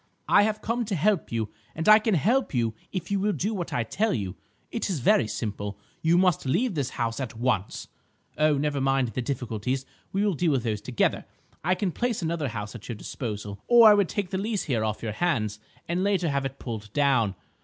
I 0.27 0.41
have 0.41 0.63
come 0.63 0.83
to 0.85 0.95
help 0.95 1.31
you, 1.31 1.49
and 1.75 1.87
I 1.87 1.99
can 1.99 2.15
help 2.15 2.55
you 2.55 2.73
if 2.91 3.11
you 3.11 3.19
will 3.19 3.33
do 3.33 3.53
what 3.53 3.71
I 3.71 3.83
tell 3.83 4.15
you. 4.15 4.35
It 4.71 4.89
is 4.89 4.97
very 4.99 5.27
simple: 5.27 5.77
you 6.01 6.17
must 6.17 6.43
leave 6.47 6.73
this 6.73 6.89
house 6.97 7.19
at 7.19 7.37
once. 7.37 7.87
Oh, 8.35 8.57
never 8.57 8.81
mind 8.81 9.09
the 9.09 9.21
difficulties; 9.21 9.85
we 10.11 10.25
will 10.25 10.33
deal 10.33 10.53
with 10.53 10.63
those 10.63 10.81
together. 10.81 11.25
I 11.63 11.75
can 11.75 11.91
place 11.91 12.23
another 12.23 12.47
house 12.47 12.73
at 12.73 12.89
your 12.89 12.95
disposal, 12.95 13.63
or 13.67 13.91
I 13.91 13.93
would 13.93 14.09
take 14.09 14.31
the 14.31 14.39
lease 14.39 14.63
here 14.63 14.83
off 14.83 15.03
your 15.03 15.11
hands, 15.11 15.59
and 15.87 16.03
later 16.03 16.29
have 16.31 16.45
it 16.45 16.57
pulled 16.57 16.91
down. 16.93 17.35